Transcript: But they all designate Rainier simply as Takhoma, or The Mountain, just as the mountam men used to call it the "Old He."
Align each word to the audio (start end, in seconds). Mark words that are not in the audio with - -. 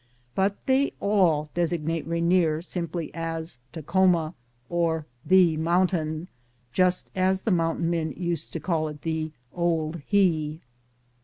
But 0.33 0.65
they 0.65 0.93
all 0.99 1.51
designate 1.53 2.07
Rainier 2.07 2.63
simply 2.63 3.13
as 3.13 3.59
Takhoma, 3.71 4.33
or 4.67 5.05
The 5.23 5.57
Mountain, 5.57 6.27
just 6.73 7.11
as 7.15 7.43
the 7.43 7.51
mountam 7.51 7.91
men 7.91 8.11
used 8.17 8.51
to 8.53 8.59
call 8.59 8.87
it 8.87 9.03
the 9.03 9.31
"Old 9.53 10.01
He." 10.07 10.59